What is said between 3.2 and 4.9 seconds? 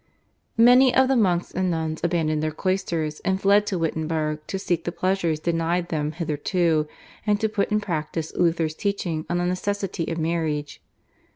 fled to Wittenberg to seek